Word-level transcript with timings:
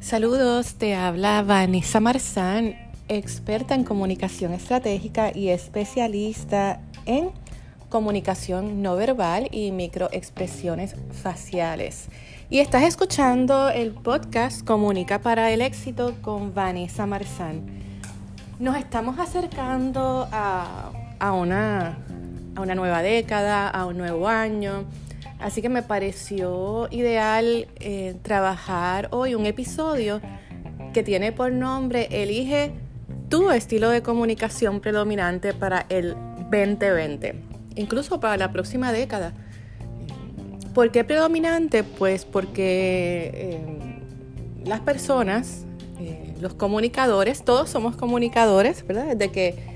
Saludos, 0.00 0.74
te 0.74 0.94
habla 0.94 1.42
Vanessa 1.42 1.98
Marzán, 1.98 2.74
experta 3.08 3.74
en 3.74 3.82
comunicación 3.84 4.52
estratégica 4.52 5.32
y 5.34 5.48
especialista 5.48 6.82
en 7.06 7.30
comunicación 7.88 8.82
no 8.82 8.96
verbal 8.96 9.48
y 9.50 9.70
microexpresiones 9.70 10.96
faciales. 11.12 12.08
Y 12.50 12.58
estás 12.58 12.82
escuchando 12.82 13.70
el 13.70 13.92
podcast 13.92 14.66
Comunica 14.66 15.20
para 15.20 15.50
el 15.50 15.62
éxito 15.62 16.14
con 16.20 16.52
Vanessa 16.52 17.06
Marzán. 17.06 17.62
Nos 18.58 18.76
estamos 18.76 19.18
acercando 19.18 20.28
a, 20.30 20.92
una, 21.32 21.98
a 22.54 22.60
una 22.60 22.74
nueva 22.74 23.02
década, 23.02 23.68
a 23.68 23.86
un 23.86 23.98
nuevo 23.98 24.28
año. 24.28 24.84
Así 25.38 25.60
que 25.60 25.68
me 25.68 25.82
pareció 25.82 26.88
ideal 26.90 27.66
eh, 27.80 28.14
trabajar 28.22 29.08
hoy 29.10 29.34
un 29.34 29.46
episodio 29.46 30.20
que 30.92 31.02
tiene 31.02 31.32
por 31.32 31.52
nombre 31.52 32.08
Elige 32.10 32.72
tu 33.28 33.50
estilo 33.50 33.88
de 33.90 34.02
comunicación 34.02 34.80
predominante 34.80 35.54
para 35.54 35.86
el 35.88 36.14
2020, 36.50 37.34
incluso 37.76 38.20
para 38.20 38.36
la 38.36 38.52
próxima 38.52 38.92
década. 38.92 39.32
¿Por 40.74 40.90
qué 40.90 41.02
predominante? 41.02 41.82
Pues 41.82 42.24
porque 42.24 43.30
eh, 43.34 43.92
las 44.64 44.80
personas, 44.80 45.64
eh, 45.98 46.34
los 46.40 46.54
comunicadores, 46.54 47.42
todos 47.42 47.68
somos 47.68 47.96
comunicadores, 47.96 48.86
¿verdad? 48.86 49.16
Desde 49.16 49.32
que 49.32 49.71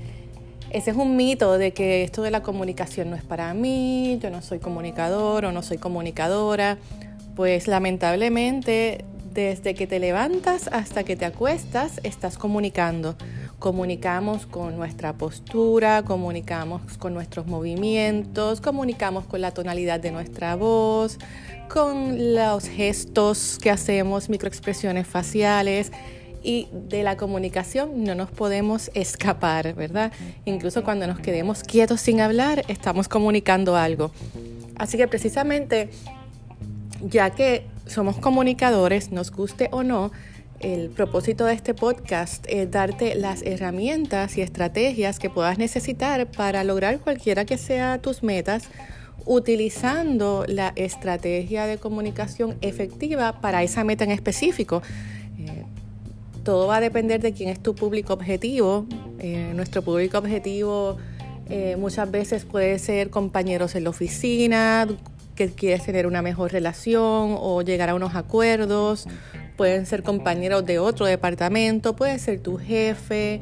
ese 0.69 0.91
es 0.91 0.97
un 0.97 1.15
mito 1.15 1.57
de 1.57 1.71
que 1.71 2.03
esto 2.03 2.21
de 2.21 2.31
la 2.31 2.43
comunicación 2.43 3.09
no 3.09 3.15
es 3.15 3.23
para 3.23 3.53
mí, 3.53 4.19
yo 4.21 4.29
no 4.29 4.41
soy 4.41 4.59
comunicador 4.59 5.45
o 5.45 5.51
no 5.51 5.63
soy 5.63 5.77
comunicadora. 5.77 6.77
Pues 7.35 7.67
lamentablemente, 7.67 9.05
desde 9.33 9.75
que 9.75 9.87
te 9.87 9.99
levantas 9.99 10.67
hasta 10.71 11.03
que 11.03 11.15
te 11.15 11.25
acuestas, 11.25 11.99
estás 12.03 12.37
comunicando. 12.37 13.15
Comunicamos 13.59 14.45
con 14.45 14.75
nuestra 14.75 15.13
postura, 15.13 16.03
comunicamos 16.03 16.81
con 16.97 17.13
nuestros 17.13 17.47
movimientos, 17.47 18.61
comunicamos 18.61 19.25
con 19.25 19.41
la 19.41 19.51
tonalidad 19.51 19.99
de 19.99 20.11
nuestra 20.11 20.55
voz, 20.55 21.17
con 21.69 22.35
los 22.35 22.67
gestos 22.67 23.57
que 23.61 23.71
hacemos, 23.71 24.29
microexpresiones 24.29 25.07
faciales 25.07 25.91
y 26.47 26.69
de 26.71 27.03
la 27.03 27.17
comunicación 27.17 28.05
no 28.05 28.15
nos 28.15 28.31
podemos 28.31 28.89
escapar, 28.93 29.73
¿verdad? 29.75 30.13
Incluso 30.45 30.81
cuando 30.81 31.05
nos 31.05 31.19
quedemos 31.19 31.61
quietos 31.61 31.99
sin 31.99 32.21
hablar, 32.21 32.63
estamos 32.69 33.09
comunicando 33.09 33.75
algo. 33.75 34.11
Así 34.77 34.95
que 34.95 35.09
precisamente, 35.09 35.89
ya 37.01 37.31
que 37.31 37.65
somos 37.85 38.15
comunicadores, 38.15 39.11
nos 39.11 39.29
guste 39.29 39.67
o 39.73 39.83
no, 39.83 40.13
el 40.61 40.89
propósito 40.89 41.43
de 41.43 41.53
este 41.53 41.73
podcast 41.73 42.45
es 42.47 42.71
darte 42.71 43.15
las 43.15 43.41
herramientas 43.41 44.37
y 44.37 44.41
estrategias 44.41 45.19
que 45.19 45.29
puedas 45.29 45.57
necesitar 45.57 46.27
para 46.31 46.63
lograr 46.63 46.99
cualquiera 46.99 47.43
que 47.43 47.57
sea 47.57 47.97
tus 48.01 48.23
metas 48.23 48.69
utilizando 49.25 50.45
la 50.47 50.71
estrategia 50.77 51.65
de 51.65 51.77
comunicación 51.77 52.55
efectiva 52.61 53.41
para 53.41 53.63
esa 53.63 53.83
meta 53.83 54.05
en 54.05 54.11
específico 54.11 54.81
todo 56.47 56.65
va 56.65 56.77
a 56.77 56.79
depender 56.79 57.19
de 57.19 57.33
quién 57.33 57.49
es 57.49 57.61
tu 57.61 57.75
público 57.75 58.13
objetivo. 58.13 58.85
Eh, 59.19 59.51
nuestro 59.53 59.81
público 59.81 60.17
objetivo 60.17 60.95
eh, 61.49 61.75
muchas 61.77 62.09
veces 62.09 62.45
puede 62.45 62.79
ser 62.79 63.09
compañeros 63.09 63.75
en 63.75 63.83
la 63.83 63.89
oficina, 63.89 64.87
que 65.35 65.49
quieres 65.49 65.83
tener 65.83 66.07
una 66.07 66.21
mejor 66.21 66.53
relación 66.53 67.35
o 67.37 67.63
llegar 67.63 67.89
a 67.89 67.95
unos 67.95 68.15
acuerdos. 68.15 69.09
Pueden 69.57 69.85
ser 69.85 70.03
compañeros 70.03 70.65
de 70.65 70.79
otro 70.79 71.05
departamento, 71.05 71.97
puede 71.97 72.17
ser 72.17 72.39
tu 72.39 72.55
jefe. 72.55 73.41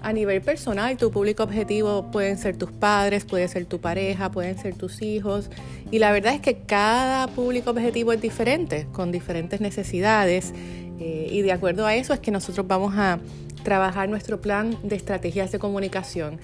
A 0.00 0.14
nivel 0.14 0.40
personal, 0.40 0.96
tu 0.96 1.10
público 1.10 1.42
objetivo 1.42 2.10
pueden 2.10 2.38
ser 2.38 2.56
tus 2.56 2.72
padres, 2.72 3.26
puede 3.26 3.48
ser 3.48 3.66
tu 3.66 3.82
pareja, 3.82 4.30
pueden 4.30 4.56
ser 4.56 4.74
tus 4.74 5.02
hijos. 5.02 5.50
Y 5.90 5.98
la 5.98 6.10
verdad 6.10 6.32
es 6.32 6.40
que 6.40 6.60
cada 6.60 7.26
público 7.26 7.68
objetivo 7.68 8.14
es 8.14 8.22
diferente, 8.22 8.86
con 8.92 9.12
diferentes 9.12 9.60
necesidades. 9.60 10.54
Eh, 10.98 11.28
y 11.30 11.42
de 11.42 11.52
acuerdo 11.52 11.86
a 11.86 11.94
eso 11.94 12.12
es 12.12 12.20
que 12.20 12.30
nosotros 12.30 12.66
vamos 12.66 12.94
a 12.96 13.18
trabajar 13.62 14.08
nuestro 14.08 14.40
plan 14.40 14.76
de 14.82 14.96
estrategias 14.96 15.52
de 15.52 15.58
comunicación. 15.58 16.38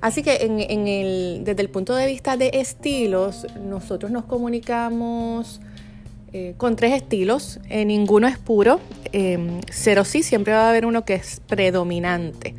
Así 0.00 0.22
que 0.22 0.32
desde 1.44 1.62
el 1.62 1.68
punto 1.68 1.94
de 1.94 2.06
vista 2.06 2.36
de 2.36 2.50
estilos, 2.54 3.46
nosotros 3.64 4.10
nos 4.10 4.24
comunicamos 4.24 5.60
eh, 6.32 6.54
con 6.56 6.74
tres 6.74 6.94
estilos, 6.94 7.60
eh, 7.68 7.84
ninguno 7.84 8.26
es 8.26 8.36
puro, 8.36 8.80
cero 9.70 10.04
sí, 10.04 10.24
siempre 10.24 10.54
va 10.54 10.66
a 10.66 10.70
haber 10.70 10.86
uno 10.86 11.04
que 11.04 11.14
es 11.14 11.40
predominante. 11.46 12.54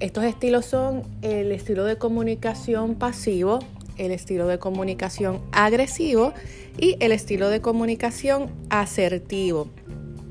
estos 0.00 0.24
estilos 0.24 0.66
son 0.66 1.04
el 1.20 1.52
estilo 1.52 1.84
de 1.84 1.96
comunicación 1.96 2.96
pasivo, 2.96 3.60
el 3.98 4.10
estilo 4.10 4.48
de 4.48 4.58
comunicación 4.58 5.40
agresivo 5.52 6.32
y 6.78 6.96
el 6.98 7.12
estilo 7.12 7.50
de 7.50 7.60
comunicación 7.60 8.50
asertivo. 8.70 9.68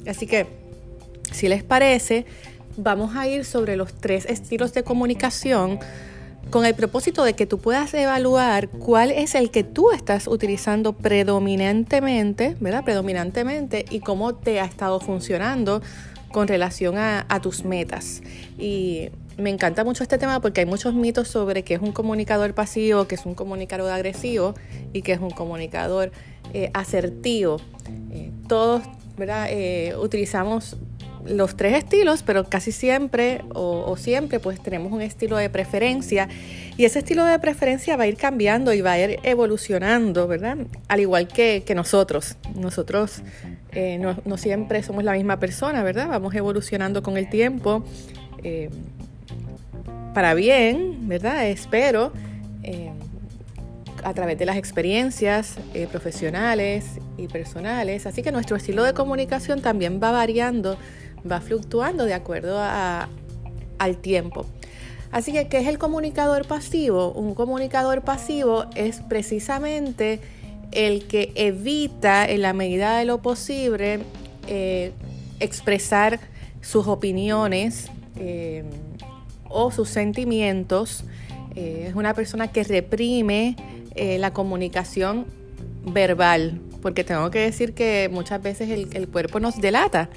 Así 0.07 0.28
que, 0.28 0.47
si 1.31 1.47
les 1.47 1.63
parece, 1.63 2.25
vamos 2.78 3.16
a 3.16 3.28
ir 3.28 3.45
sobre 3.45 3.75
los 3.75 3.94
tres 3.94 4.25
estilos 4.25 4.73
de 4.73 4.84
comunicación 4.84 5.79
con 6.50 6.66
el 6.66 6.75
propósito 6.75 7.23
de 7.23 7.34
que 7.34 7.45
tú 7.45 7.59
puedas 7.59 7.94
evaluar 7.94 8.67
cuál 8.67 9.11
es 9.11 9.35
el 9.35 9.51
que 9.51 9.63
tú 9.63 9.91
estás 9.91 10.28
utilizando 10.28 10.94
predominantemente, 10.94 12.57
¿verdad? 12.59 12.84
Predominantemente 12.84 13.85
y 13.90 14.00
cómo 14.00 14.35
te 14.35 14.59
ha 14.59 14.66
estado 14.66 15.00
funcionando 15.00 15.81
con 16.31 16.47
relación 16.47 16.97
a, 16.97 17.25
tus 17.41 17.63
metas. 17.63 18.22
Y 18.57 19.09
me 19.38 19.50
encanta 19.50 19.84
mucho 19.84 20.03
este 20.03 20.17
tema 20.17 20.41
porque 20.41 20.61
hay 20.61 20.66
muchos 20.66 20.94
mitos 20.94 21.28
sobre 21.28 21.63
qué 21.63 21.75
es 21.75 21.81
un 21.81 21.91
comunicador 21.91 22.53
pasivo, 22.53 23.07
qué 23.07 23.16
es 23.16 23.25
un 23.25 23.35
comunicador 23.35 23.91
agresivo 23.91 24.56
y 24.94 25.01
qué 25.01 25.13
es 25.13 25.19
un 25.19 25.31
comunicador 25.31 26.11
eh, 26.53 26.69
asertivo. 26.73 27.57
Eh, 28.11 28.31
todos 28.47 28.84
eh, 29.29 29.95
utilizamos 29.97 30.77
los 31.25 31.55
tres 31.55 31.75
estilos, 31.75 32.23
pero 32.23 32.45
casi 32.45 32.71
siempre 32.71 33.43
o, 33.53 33.95
siempre 33.97 34.39
pues 34.39 34.61
tenemos 34.61 34.91
un 34.91 35.01
estilo 35.01 35.37
de 35.37 35.49
preferencia 35.49 36.27
y 36.77 36.85
ese 36.85 36.99
estilo 36.99 37.23
de 37.25 37.37
preferencia 37.39 37.95
va 37.95 38.03
a 38.03 38.07
ir 38.07 38.17
cambiando 38.17 38.73
y 38.73 38.81
va 38.81 38.93
a 38.93 38.99
ir 38.99 39.19
evolucionando, 39.23 40.27
¿verdad? 40.27 40.57
Al 40.87 40.99
igual 40.99 41.27
que, 41.27 41.63
nosotros. 41.75 42.37
Nosotros 42.55 43.21
eh, 43.71 43.99
no, 43.99 44.37
siempre 44.37 44.83
somos 44.83 45.03
la 45.03 45.13
misma 45.13 45.39
persona, 45.39 45.83
¿verdad? 45.83 46.07
Vamos 46.09 46.33
evolucionando 46.35 47.03
con 47.03 47.17
el 47.17 47.29
tiempo 47.29 47.83
eh, 48.43 48.69
para 50.13 50.33
bien, 50.33 51.07
¿verdad? 51.07 51.47
Espero 51.47 52.11
a 54.03 54.13
través 54.13 54.38
de 54.38 54.45
las 54.45 54.57
experiencias 54.57 55.57
eh, 55.73 55.88
profesionales 55.88 57.00
y 57.17 57.28
personales. 57.28 58.06
Así 58.06 58.22
que 58.22 58.31
nuestro 58.31 58.56
estilo 58.56 58.84
de 58.84 58.94
comunicación 58.94 59.62
también 59.62 60.00
va 60.01 60.12
variando, 60.12 60.78
va 61.29 61.41
fluctuando 61.41 62.06
de 62.06 62.13
acuerdo 62.13 62.59
al 62.59 63.97
tiempo. 63.97 64.45
Así 65.11 65.34
que, 65.34 65.47
¿qué 65.47 65.59
es 65.59 65.67
el 65.67 65.78
comunicador 65.78 66.47
pasivo? 66.47 67.11
Un 67.11 67.35
comunicador 67.35 68.01
pasivo 68.01 68.66
es 68.75 69.01
precisamente 69.01 70.19
el 70.72 71.06
que 71.06 71.34
evita 71.35 72.25
en 72.29 72.41
la 72.44 72.53
medida 72.53 72.97
de 72.97 73.06
lo 73.06 73.22
posible 73.22 74.00
eh, 74.47 74.94
expresar 75.41 76.19
sus 76.61 76.88
opiniones 76.88 77.91
eh, 78.17 78.63
o 79.50 79.72
sus 79.72 79.90
sentimientos. 79.90 81.03
es 81.56 81.94
una 81.95 82.13
persona 82.13 82.47
que 82.47 82.63
reprime 82.63 83.57
eh, 83.96 84.17
la 84.17 84.32
comunicación 84.32 85.26
verbal, 85.85 86.61
porque 86.82 87.03
tengo 87.03 87.29
que 87.32 87.40
decir 87.40 87.73
que 87.73 88.09
muchas 88.11 88.41
veces 88.41 88.70
el, 88.70 89.08
cuerpo 89.08 89.40
nos 89.40 89.59
delata. 89.59 90.09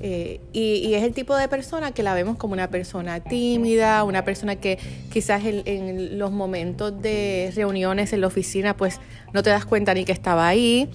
Eh, 0.00 0.40
y, 0.52 0.92
es 0.92 1.02
el 1.02 1.14
tipo 1.14 1.34
de 1.34 1.48
persona 1.48 1.92
que 1.92 2.02
la 2.02 2.12
vemos 2.12 2.36
como 2.36 2.52
una 2.52 2.68
persona 2.68 3.20
tímida, 3.20 4.04
una 4.04 4.24
persona 4.24 4.56
que 4.56 4.78
quizás 5.10 5.42
en, 5.44 6.18
los 6.18 6.30
momentos 6.32 7.00
de 7.00 7.50
reuniones 7.54 8.12
en 8.12 8.20
la 8.20 8.26
oficina 8.26 8.76
pues 8.76 9.00
no 9.32 9.42
te 9.42 9.48
das 9.48 9.64
cuenta 9.64 9.94
ni 9.94 10.04
que 10.04 10.12
estaba 10.12 10.46
ahí, 10.46 10.90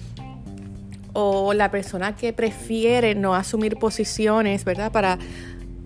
o 1.14 1.52
la 1.52 1.70
persona 1.70 2.14
que 2.16 2.32
prefiere 2.32 3.14
no 3.14 3.34
asumir 3.34 3.76
posiciones, 3.76 4.64
¿verdad? 4.64 4.92
Para, 4.92 5.18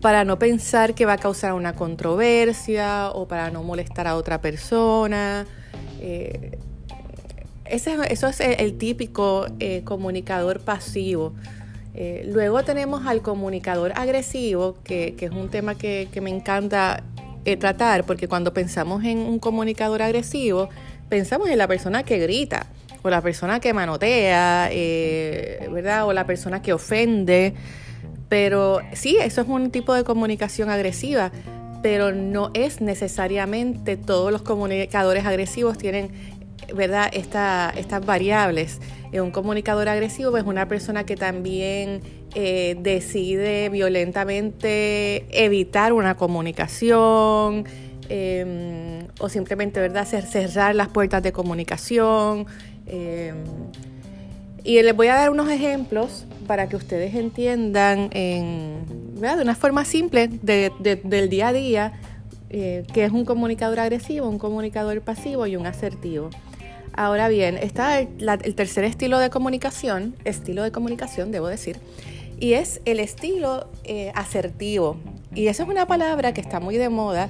para 0.03 0.25
no 0.25 0.39
pensar 0.39 0.95
que 0.95 1.07
va 1.07 1.15
a 1.15 1.19
causar 1.19 1.55
una 1.55 1.75
controversia 1.75 3.11
o 3.11 3.27
para 3.27 3.51
no 3.51 3.63
molestar 3.63 4.07
a 4.07 4.17
otra 4.17 4.41
persona. 4.41 5.47
Eh, 6.01 6.59
ese, 7.65 7.97
eso 8.11 8.29
es 8.29 8.41
el, 8.41 8.79
típico 8.79 9.47
eh, 9.59 9.83
comunicador 9.85 10.61
pasivo. 10.61 11.33
Eh, 11.95 12.29
luego 12.33 12.63
tenemos 12.63 13.07
al 13.07 13.23
comunicador 13.23 13.93
agresivo, 13.97 14.77
que, 14.85 15.17
es 15.19 15.31
un 15.31 15.49
tema 15.49 15.75
que, 15.75 16.09
me 16.23 16.31
encanta 16.31 17.03
tratar, 17.61 18.05
porque 18.05 18.27
cuando 18.27 18.53
pensamos 18.53 19.05
en 19.05 19.19
un 19.19 19.39
comunicador 19.39 20.03
agresivo, 20.03 20.69
pensamos 21.09 21.49
en 21.49 21.59
la 21.59 21.69
persona 21.69 22.03
que 22.03 22.19
grita, 22.19 22.67
o 23.07 23.11
la 23.11 23.21
persona 23.21 23.61
que 23.61 23.73
manotea, 23.73 24.69
eh, 24.73 25.69
¿verdad? 25.71 26.07
O 26.07 26.13
la 26.13 26.27
persona 26.27 26.61
que 26.61 26.73
ofende. 26.73 27.55
Pero 28.29 28.81
sí, 28.93 29.17
eso 29.21 29.43
es 29.43 29.49
un 29.49 29.71
tipo 29.71 29.95
de 29.95 30.03
comunicación 30.03 30.71
agresiva, 30.71 31.31
pero 31.87 32.11
no 32.11 32.51
es 32.53 32.81
necesariamente 32.81 33.97
todos 33.97 34.33
los 34.33 34.43
comunicadores 34.43 35.25
agresivos 35.25 35.79
tienen, 35.79 36.11
¿verdad? 36.75 37.09
estas 37.15 38.05
variables. 38.05 38.81
Eh, 39.13 39.21
un 39.21 39.31
comunicador 39.31 39.89
agresivo 39.89 40.37
es 40.37 40.43
una 40.43 40.67
persona 40.67 41.07
que 41.07 41.15
también 41.15 42.01
eh, 42.35 42.77
decide 42.81 43.69
violentamente 43.69 45.27
evitar 45.31 45.93
una 45.93 46.17
comunicación 46.17 47.67
em, 48.09 49.07
o 49.21 49.29
simplemente, 49.29 49.79
¿verdad?, 49.79 50.09
cerrar 50.09 50.75
las 50.75 50.89
puertas 50.89 51.23
de 51.23 51.31
comunicación. 51.31 52.47
Em, 52.89 53.37
y 54.65 54.83
les 54.83 54.97
voy 54.97 55.07
a 55.07 55.15
dar 55.15 55.31
unos 55.31 55.49
ejemplos 55.49 56.27
para 56.49 56.69
que 56.69 56.75
ustedes 56.75 57.15
entiendan 57.15 58.11
en, 58.13 59.06
de 59.21 59.43
una 59.43 59.55
forma 59.55 59.85
simple 59.85 60.29
del 60.29 61.29
día 61.29 61.49
a 61.49 61.53
día 61.53 61.93
eh, 62.51 62.85
que 62.93 63.05
es 63.05 63.13
un 63.13 63.25
comunicador 63.25 63.81
agresivo, 63.81 64.29
un 64.29 64.39
comunicador 64.39 65.01
pasivo 65.01 65.47
y 65.47 65.57
un 65.57 65.67
asertivo. 65.67 66.31
Ahora 66.93 67.29
bien, 67.29 67.57
está 67.57 67.99
el, 68.01 68.55
tercer 68.55 68.85
estilo 68.85 69.19
de 69.19 69.31
comunicación, 69.31 70.15
estilo 70.25 70.63
de 70.63 70.71
comunicación, 70.71 71.33
debo 71.33 71.49
decir, 71.49 71.79
y 72.39 72.53
es 72.53 72.81
el 72.85 73.01
estilo 73.01 73.69
eh, 73.85 74.13
asertivo. 74.15 74.97
Y 75.35 75.49
esa 75.49 75.65
es 75.65 75.69
una 75.69 75.87
palabra 75.87 76.33
que 76.33 76.41
está 76.41 76.61
muy 76.61 76.77
de 76.77 76.89
moda 76.89 77.29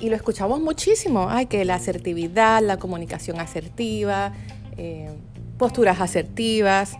y 0.00 0.08
lo 0.08 0.16
escuchamos 0.16 0.60
muchísimo. 0.60 1.28
Ay, 1.28 1.46
que 1.46 1.64
la 1.64 1.74
asertividad, 1.74 2.62
la 2.62 2.78
comunicación 2.78 3.40
asertiva, 3.40 4.32
eh, 4.76 5.10
posturas 5.58 6.00
asertivas. 6.00 6.96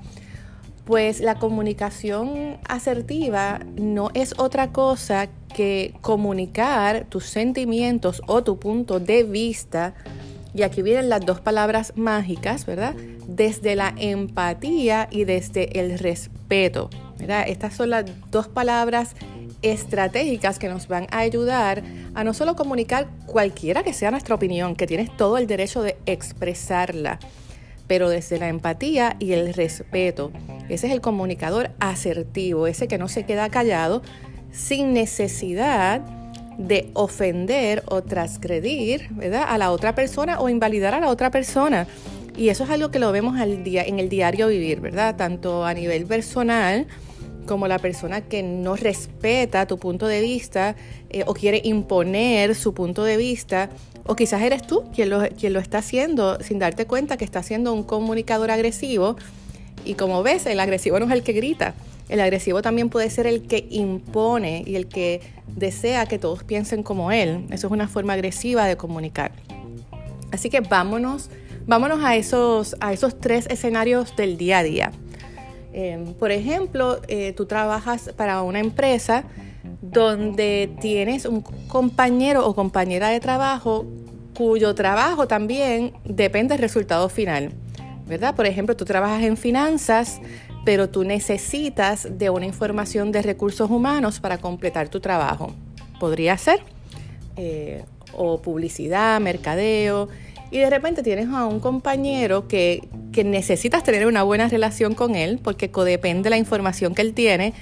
Pues 0.85 1.21
la 1.21 1.37
comunicación 1.37 2.59
asertiva 2.69 3.61
no 3.77 4.11
es 4.13 4.35
otra 4.39 4.71
cosa 4.71 5.29
que 5.55 5.95
comunicar 6.03 7.07
tus 7.09 7.25
sentimientos 7.25 8.21
o 8.27 8.45
tu 8.45 8.59
punto 8.59 9.01
de 9.01 9.25
vista. 9.25 9.95
Y 10.55 10.63
aquí 10.63 10.83
vienen 10.83 11.09
las 11.09 11.25
dos 11.25 11.41
palabras 11.41 11.95
mágicas, 11.97 12.67
¿verdad? 12.67 12.95
Desde 13.27 13.77
la 13.77 13.95
empatía 13.97 15.09
y 15.11 15.25
desde 15.25 15.81
el 15.81 15.99
respeto. 15.99 16.91
¿verdad? 17.19 17.45
Estas 17.49 17.75
son 17.75 17.91
las 17.91 18.05
dos 18.31 18.49
palabras 18.49 19.15
estratégicas 19.63 20.59
que 20.59 20.69
nos 20.69 20.89
van 20.89 21.07
a 21.11 21.21
ayudar 21.21 21.83
a 22.15 22.23
no 22.23 22.35
solo 22.35 22.55
comunicar 22.55 23.09
cualquiera 23.27 23.83
que 23.83 23.95
sea 23.95 24.11
nuestra 24.11 24.35
opinión, 24.35 24.77
que 24.77 24.87
tienes 24.87 25.17
todo 25.17 25.39
el 25.39 25.47
derecho 25.47 25.83
de 25.83 25.97
expresarla, 26.05 27.19
pero 27.87 28.09
desde 28.09 28.39
la 28.39 28.49
empatía 28.49 29.17
y 29.19 29.33
el 29.33 29.55
respeto. 29.55 30.33
Ese 30.69 30.87
es 30.87 30.93
el 30.93 31.01
comunicador 31.01 31.71
asertivo, 31.81 32.67
ese 32.67 32.89
que 32.89 32.99
no 32.99 33.09
se 33.09 33.25
queda 33.25 33.49
callado 33.51 34.03
sin 34.53 34.93
necesidad 34.93 36.01
de 36.59 36.91
ofender 36.95 37.83
o 37.87 38.03
transgredir 38.03 39.09
¿verdad? 39.11 39.45
a 39.49 39.59
la 39.59 39.71
otra 39.73 39.95
persona 39.95 40.41
o 40.41 40.49
invalidar 40.49 40.95
a 40.95 41.01
la 41.01 41.09
otra 41.09 41.31
persona. 41.31 41.87
Y 42.37 42.49
eso 42.49 42.65
es 42.65 42.71
algo 42.71 42.91
que 42.91 42.99
lo 42.99 43.13
vemos 43.13 43.39
al 43.39 43.63
día, 43.63 43.85
en 43.85 44.01
el 44.01 44.09
diario 44.09 44.49
vivir, 44.49 44.81
¿verdad? 44.81 45.15
Tanto 45.17 45.65
a 45.65 45.75
nivel 45.75 46.05
personal 46.07 46.87
como 47.44 47.69
la 47.69 47.79
persona 47.79 48.23
que 48.23 48.43
no 48.43 48.76
respeta 48.76 49.67
tu 49.67 49.79
punto 49.79 50.06
de 50.06 50.20
vista 50.20 50.76
eh, 51.11 51.25
o 51.26 51.35
quiere 51.35 51.61
imponer 51.64 52.55
su 52.55 52.75
punto 52.75 53.05
de 53.05 53.17
vista 53.17 53.70
o 54.06 54.17
quizás 54.17 54.43
eres 54.43 54.67
tú 54.67 54.85
quien 54.94 55.11
lo, 55.11 55.29
quien 55.29 55.52
lo 55.52 55.61
está 55.61 55.79
haciendo 55.79 56.38
sin 56.41 56.58
darte 56.58 56.87
cuenta 56.87 57.17
que 57.17 57.25
está 57.25 57.43
siendo 57.43 57.73
un 57.73 57.82
comunicador 57.82 58.50
agresivo. 58.50 59.17
Y 59.85 59.94
como 59.94 60.23
ves, 60.23 60.46
el 60.46 60.61
agresivo 60.61 60.99
no 60.99 61.06
es 61.06 61.12
el 61.12 61.23
que 61.23 61.32
grita. 61.32 61.75
El 62.08 62.20
agresivo 62.20 62.61
también 62.61 62.91
puede 62.91 63.08
ser 63.08 63.26
el 63.26 63.47
que 63.47 63.67
impone 63.70 64.62
y 64.67 64.76
el 64.76 64.87
que 64.88 65.20
desea 65.47 66.06
que 66.06 66.19
todos 66.19 66.44
piensen 66.44 66.82
como 66.82 67.12
él. 67.12 67.47
Eso 67.50 67.67
es 67.67 67.73
una 67.73 67.88
forma 67.88 68.12
agresiva 68.12 68.67
de 68.67 68.76
comunicar. 68.76 69.32
Así 70.31 70.50
que 70.50 70.61
vámonos, 70.61 71.31
vámonos 71.67 72.05
a 72.05 72.17
esos, 72.17 72.76
a 72.81 72.93
esos 72.93 73.19
tres 73.19 73.47
escenarios 73.49 74.17
del 74.17 74.37
día 74.37 74.58
a 74.58 74.62
día. 74.62 74.93
Em, 75.76 76.15
por 76.15 76.31
ejemplo, 76.31 77.00
eh, 77.09 77.32
tú 77.32 77.47
trabajas 77.47 78.12
para 78.17 78.43
una 78.43 78.61
empresa 78.61 79.25
donde 79.82 80.71
tienes 80.81 81.26
un 81.26 81.41
compañero 81.43 82.47
o 82.47 82.55
compañera 82.55 83.09
de 83.09 83.19
trabajo 83.19 83.85
cuyo 84.37 84.73
trabajo 84.76 85.26
también 85.26 85.93
depende 86.05 86.55
del 86.55 86.62
resultado 86.62 87.09
final, 87.09 87.50
¿verdad? 88.06 88.37
Por 88.37 88.47
ejemplo, 88.47 88.76
tú 88.76 88.85
trabajas 88.85 89.25
en 89.25 89.37
finanzas, 89.37 90.21
pero 90.65 90.88
tú 90.91 91.03
necesitas 91.03 92.06
de 92.19 92.31
una 92.31 92.47
información 92.47 93.11
de 93.11 93.23
recursos 93.23 93.69
humanos 93.69 94.21
para 94.21 94.38
completar 94.38 94.88
tu 94.88 95.00
trabajo. 95.00 95.53
Podría 95.99 96.38
ser, 96.38 96.61
eh, 97.37 97.85
o 98.12 98.41
publicidad, 98.41 99.21
mercadeo, 99.21 100.09
y 100.55 100.61
de 100.61 100.71
repente 100.71 101.03
tienes 101.03 101.31
a 101.31 101.47
un 101.47 101.59
compañero 101.59 102.47
que, 102.47 102.89
que 103.12 103.25
necesitas 103.25 103.83
tener 103.83 104.06
una 104.06 104.23
buena 104.23 104.49
relación 104.49 104.95
con 104.95 105.17
él 105.17 105.41
porque 105.43 105.73
codepende 105.73 106.31
la 106.31 106.37
información 106.37 106.95
que 106.95 107.03
él 107.03 107.12
tiene 107.12 107.55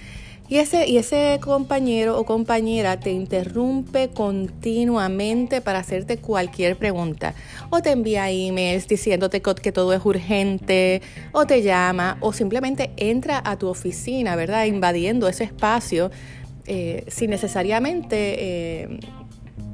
y 0.46 0.58
ese, 0.58 0.86
y 0.86 0.98
ese 0.98 1.40
compañero 1.40 2.18
o 2.18 2.26
compañera 2.26 3.00
te 3.00 3.10
interrumpe 3.10 4.10
continuamente 4.10 5.62
para 5.62 5.78
hacerte 5.78 6.18
cualquier 6.18 6.76
pregunta. 6.76 7.32
O 7.70 7.80
te 7.80 7.92
envía 7.92 8.28
emails 8.28 8.86
diciéndote 8.86 9.40
que 9.40 9.72
todo 9.72 9.94
es 9.94 10.04
urgente, 10.04 11.00
o 11.32 11.46
te 11.46 11.62
llama, 11.62 12.18
o 12.20 12.34
simplemente 12.34 12.90
entra 12.98 13.40
a 13.42 13.56
tu 13.56 13.68
oficina, 13.68 14.36
¿verdad? 14.36 14.66
Invadiendo 14.66 15.26
ese 15.28 15.44
espacio 15.44 16.10
eh, 16.66 17.06
sin 17.08 17.30
necesariamente 17.30 18.16
eh, 18.38 19.00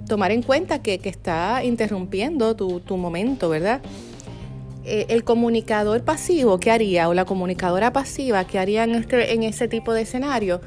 tomar 0.08 0.32
en 0.32 0.42
cuenta 0.42 0.82
que, 0.82 1.00
está 1.04 1.62
interrumpiendo 1.64 2.56
tu, 2.56 2.80
tu 2.80 2.96
momento, 2.96 3.48
¿verdad? 3.48 3.80
Eh, 4.90 5.04
el 5.10 5.22
comunicador 5.22 6.02
pasivo, 6.02 6.58
¿qué 6.58 6.70
haría? 6.70 7.10
O 7.10 7.14
la 7.14 7.26
comunicadora 7.26 7.92
pasiva, 7.92 8.44
¿qué 8.46 8.58
haría 8.58 8.84
en, 8.84 8.94
este, 8.94 9.34
en 9.34 9.42
ese 9.42 9.68
tipo 9.68 9.92
de 9.92 10.00
escenario? 10.02 10.62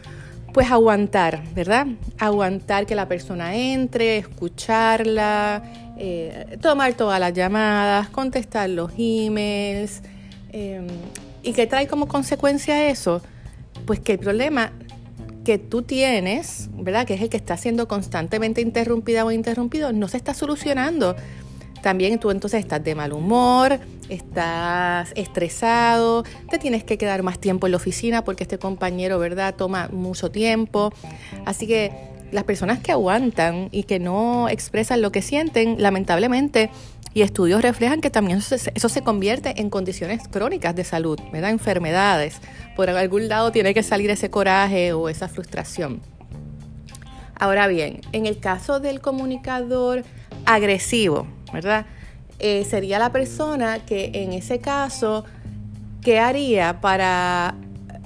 Pues 0.54 0.70
aguantar, 0.70 1.42
¿verdad? 1.56 1.88
Aguantar 2.20 2.86
que 2.86 2.94
la 2.94 3.08
persona 3.08 3.56
entre, 3.56 4.18
escucharla, 4.18 5.64
eh, 5.98 6.58
tomar 6.62 6.94
todas 6.94 7.20
las 7.20 7.34
llamadas, 7.34 8.10
contestar 8.10 8.70
los 8.70 8.92
emails. 8.96 10.04
Em, 10.52 10.86
¿Y 11.42 11.54
qué 11.54 11.66
trae 11.66 11.88
como 11.88 12.08
consecuencia 12.08 12.90
eso? 12.90 13.24
Pues 13.88 14.00
que 14.02 14.12
el 14.12 14.20
problema 14.20 14.72
que 15.44 15.58
tú 15.58 15.82
tienes, 15.82 16.70
¿verdad? 16.74 17.06
Que 17.06 17.16
es 17.16 17.22
el 17.22 17.30
que 17.30 17.38
está 17.38 17.58
siendo 17.58 17.88
constantemente 17.88 18.62
interrumpida 18.62 19.26
o 19.26 19.32
interrumpido, 19.32 19.92
no 19.92 20.08
se 20.08 20.18
está 20.18 20.34
solucionando. 20.34 21.16
También 21.82 22.20
tú 22.20 22.30
entonces 22.30 22.60
estás 22.60 22.84
de 22.84 22.94
mal 22.94 23.12
humor, 23.12 23.80
estás 24.08 25.12
estresado, 25.16 26.24
te 26.50 26.60
tienes 26.60 26.84
que 26.84 26.98
quedar 27.00 27.24
más 27.24 27.40
tiempo 27.40 27.66
en 27.66 27.72
la 27.72 27.78
oficina 27.78 28.24
porque 28.24 28.44
este 28.44 28.60
compañero, 28.60 29.18
¿verdad?, 29.18 29.56
toma 29.56 29.90
mucho 29.92 30.30
tiempo. 30.30 30.94
Así 31.46 31.66
que 31.66 31.92
las 32.32 32.44
personas 32.44 32.80
que 32.80 32.92
aguantan 32.92 33.70
y 33.72 33.84
que 33.84 33.98
no 34.00 34.48
expresan 34.48 35.02
lo 35.02 35.12
que 35.12 35.24
sienten, 35.24 35.82
lamentablemente, 35.82 36.70
y 37.14 37.22
estudios 37.22 37.62
reflejan 37.62 38.02
que 38.02 38.10
también 38.10 38.40
eso 38.40 38.58
se, 38.58 39.02
convierte 39.02 39.60
en 39.60 39.70
condiciones 39.70 40.28
crónicas 40.30 40.76
de 40.76 40.84
salud, 40.84 41.20
¿verdad? 41.32 41.52
Enfermedades. 41.52 42.40
Por 42.76 42.90
algún 42.90 43.28
lado 43.28 43.52
tiene 43.52 43.74
que 43.74 43.84
salir 43.84 44.10
ese 44.10 44.30
coraje 44.30 44.94
o 44.94 45.10
esa 45.10 45.28
frustración. 45.28 46.02
Ahora 47.36 47.68
bien, 47.68 48.02
en 48.12 48.26
el 48.28 48.40
caso 48.40 48.80
del 48.80 49.02
comunicador 49.02 50.04
agresivo, 50.46 51.28
¿verdad? 51.52 51.86
Eh, 52.40 52.66
sería 52.66 52.98
la 52.98 53.12
persona 53.12 53.86
que 53.86 54.12
en 54.14 54.34
ese 54.34 54.60
caso, 54.60 55.26
¿qué 56.02 56.20
haría 56.20 56.80
para 56.80 57.56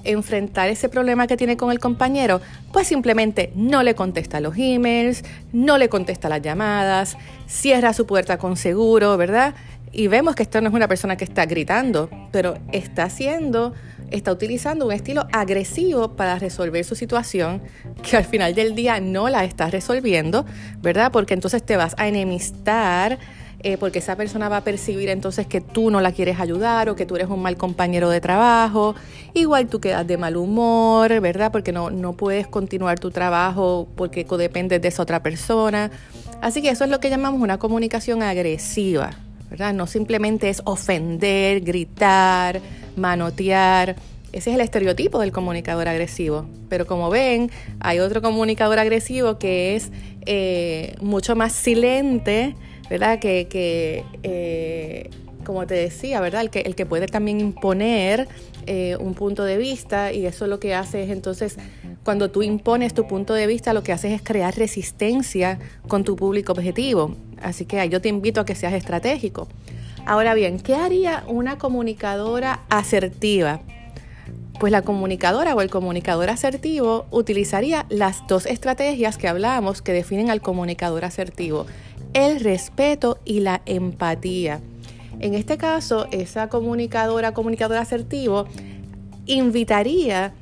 enfrentar 0.06 0.70
ese 0.70 0.90
problema 0.90 1.28
que 1.28 1.38
tiene 1.38 1.58
con 1.58 1.72
el 1.72 1.80
compañero? 1.80 2.42
Pues 2.72 2.88
simplemente 2.88 3.52
no 3.56 3.84
le 3.84 3.96
contesta 3.96 4.40
los 4.40 4.56
emails, 4.58 5.24
no 5.54 5.78
le 5.78 5.90
contesta 5.90 6.30
las 6.30 6.42
llamadas, 6.42 7.18
cierra 7.48 7.94
su 7.94 8.06
puerta 8.06 8.38
con 8.38 8.58
seguro, 8.58 9.18
¿verdad? 9.18 9.56
Y 9.92 10.08
vemos 10.08 10.36
que 10.36 10.44
esto 10.44 10.60
no 10.60 10.70
es 10.70 10.76
una 10.76 10.88
persona 10.88 11.16
que 11.16 11.24
está 11.24 11.46
gritando, 11.46 12.10
pero 12.32 12.58
está 12.74 13.04
haciendo, 13.04 13.74
está 14.12 14.32
utilizando 14.32 14.86
un 14.88 14.92
estilo 14.92 15.26
agresivo 15.32 16.16
para 16.16 16.38
resolver 16.38 16.84
su 16.84 16.96
situación, 16.96 17.62
que 18.04 18.18
al 18.18 18.26
final 18.26 18.56
del 18.56 18.76
día 18.76 19.00
no 19.00 19.30
la 19.30 19.46
está 19.46 19.70
resolviendo, 19.70 20.46
¿verdad? 20.82 21.12
Porque 21.12 21.34
entonces 21.34 21.64
te 21.64 21.78
vas 21.78 21.96
a 21.98 22.08
enemistar 22.08 23.20
eh, 23.66 23.78
porque 23.80 23.98
esa 23.98 24.16
persona 24.16 24.48
va 24.48 24.58
a 24.58 24.64
percibir 24.64 25.10
entonces 25.10 25.48
que 25.48 25.60
tú 25.60 25.90
no 25.90 26.00
la 26.00 26.12
quieres 26.12 26.40
ayudar 26.40 26.88
o 26.88 26.96
que 26.96 27.08
tú 27.08 27.16
eres 27.16 27.30
un 27.30 27.42
mal 27.42 27.58
compañero 27.58 28.12
de 28.12 28.22
trabajo. 28.22 28.94
Igual 29.34 29.70
tú 29.70 29.80
quedas 29.80 30.06
de 30.06 30.18
mal 30.18 30.38
humor, 30.38 31.20
¿verdad? 31.20 31.52
Porque 31.52 31.72
no, 31.72 31.90
no 31.90 32.14
puedes 32.14 32.46
continuar 32.46 33.00
tu 33.00 33.10
trabajo 33.10 33.88
porque 33.96 34.24
codependes 34.24 34.84
de 34.84 34.88
esa 34.88 35.02
otra 35.02 35.24
persona. 35.24 35.90
Así 36.44 36.62
que 36.62 36.70
eso 36.70 36.84
es 36.84 36.92
lo 36.92 37.00
que 37.00 37.10
llamamos 37.10 37.42
una 37.42 37.58
comunicación 37.58 38.22
agresiva, 38.22 39.18
¿verdad? 39.50 39.74
No 39.74 39.88
simplemente 39.88 40.50
es 40.50 40.62
ofender, 40.66 41.62
gritar, 41.62 42.62
manotear. 42.96 43.96
Ese 44.32 44.52
es 44.52 44.56
el 44.58 44.62
estereotipo 44.62 45.18
del 45.18 45.32
comunicador 45.32 45.88
agresivo. 45.88 46.46
Pero 46.70 46.86
como 46.86 47.10
ven, 47.10 47.50
hay 47.80 47.98
otro 47.98 48.22
comunicador 48.22 48.78
agresivo 48.78 49.40
que 49.40 49.76
es 49.76 49.90
eh, 50.28 50.96
mucho 51.02 51.36
más 51.36 51.52
silente, 51.52 52.56
¿verdad? 52.90 53.20
Que, 53.20 53.48
que 53.48 54.04
eh, 54.24 55.10
como 55.46 55.66
te 55.66 55.76
decía, 55.76 56.20
¿verdad? 56.20 56.42
El 56.42 56.50
que, 56.50 56.62
el 56.62 56.76
que 56.76 56.86
puede 56.86 57.08
también 57.08 57.40
imponer 57.40 58.28
eh, 58.68 58.98
un 59.00 59.14
punto 59.14 59.46
de 59.46 59.58
vista 59.58 60.12
y 60.12 60.26
eso 60.26 60.48
lo 60.48 60.60
que 60.60 60.74
hace 60.74 61.04
es 61.04 61.10
entonces, 61.10 61.58
cuando 62.04 62.32
tú 62.32 62.44
impones 62.44 62.94
tu 62.94 63.08
punto 63.08 63.34
de 63.34 63.48
vista, 63.48 63.74
lo 63.74 63.84
que 63.84 63.94
haces 63.94 64.12
es 64.12 64.22
crear 64.22 64.56
resistencia 64.58 65.60
con 65.88 66.04
tu 66.04 66.16
público 66.16 66.52
objetivo. 66.52 67.16
Así 67.42 67.66
que 67.66 67.88
yo 67.90 68.02
te 68.02 68.10
invito 68.10 68.42
a 68.42 68.46
que 68.46 68.56
seas 68.56 68.74
estratégico. 68.74 69.48
Ahora 70.06 70.34
bien, 70.34 70.60
¿qué 70.60 70.76
haría 70.76 71.24
una 71.28 71.58
comunicadora 71.58 72.62
asertiva? 72.70 73.62
Pues 74.60 74.72
la 74.72 74.84
comunicadora 74.84 75.54
o 75.54 75.62
el 75.62 75.70
comunicador 75.70 76.30
asertivo 76.30 77.08
utilizaría 77.12 77.86
las 77.90 78.26
dos 78.28 78.46
estrategias 78.46 79.18
que 79.18 79.28
hablábamos 79.28 79.82
que 79.82 79.94
definen 79.94 80.30
al 80.30 80.42
comunicador 80.42 81.06
asertivo, 81.06 81.66
el 82.16 82.40
respeto 82.40 83.20
y 83.26 83.42
la 83.42 83.62
empatía. 83.66 84.62
En 85.20 85.34
este 85.34 85.58
caso, 85.58 86.08
esa 86.12 86.48
comunicadora, 86.48 87.34
comunicador 87.34 87.78
asertivo, 87.78 88.46
invitaría 89.26 90.34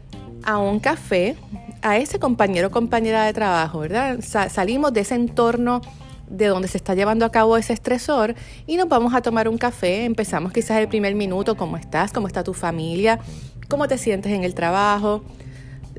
a 0.44 0.60
un 0.60 0.80
café 0.80 1.36
a 1.82 1.98
ese 1.98 2.20
compañero 2.20 2.68
o 2.68 2.72
compañera 2.72 3.26
de 3.26 3.34
trabajo, 3.34 3.80
¿verdad? 3.80 4.20
salimos 4.22 4.94
de 4.94 5.02
ese 5.02 5.16
entorno 5.16 5.82
de 6.30 6.46
donde 6.46 6.68
se 6.68 6.78
está 6.78 6.94
llevando 6.94 7.26
a 7.26 7.32
cabo 7.32 7.58
ese 7.58 7.74
estresor 7.74 8.36
y 8.68 8.78
nos 8.78 8.88
vamos 8.88 9.16
a 9.16 9.22
tomar 9.22 9.50
un 9.50 9.58
café. 9.58 10.06
Empezamos 10.06 10.54
quizás 10.54 10.78
el 10.78 10.88
primer 10.88 11.16
minuto, 11.16 11.58
¿cómo 11.58 11.78
estás? 11.78 12.14
¿Cómo 12.14 12.28
está 12.28 12.44
tu 12.44 12.54
familia? 12.54 13.20
¿Cómo 13.68 13.88
te 13.88 13.98
sientes 13.98 14.32
en 14.32 14.44
el 14.44 14.54
trabajo? 14.54 15.24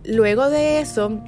Luego 0.04 0.50
de 0.50 0.80
eso, 0.80 1.18